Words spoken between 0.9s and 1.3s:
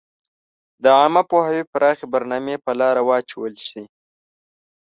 عامه